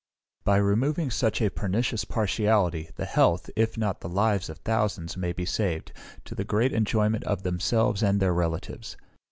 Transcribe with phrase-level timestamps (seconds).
[0.43, 5.31] By removing such a pernicious partiality, the health, if not the lives of thousands, may
[5.31, 5.93] be saved,
[6.25, 8.97] to the great enjoyment of themselves and their relatives.